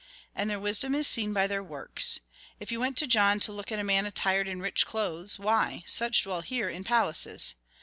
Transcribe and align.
And 0.33 0.49
their 0.49 0.59
wisdom 0.59 0.95
is 0.95 1.05
seen 1.07 1.31
by 1.31 1.45
their 1.45 1.61
works. 1.61 2.21
If 2.59 2.71
you 2.71 2.79
went 2.79 2.97
to 2.97 3.05
John 3.05 3.39
to 3.41 3.51
look 3.51 3.71
at 3.71 3.77
a 3.77 3.83
man 3.83 4.07
attired 4.07 4.47
in 4.47 4.59
rich 4.59 4.83
clothes, 4.87 5.37
why, 5.37 5.83
such 5.85 6.23
dwell 6.23 6.41
here 6.41 6.67
in 6.69 6.83
palaces. 6.83 7.53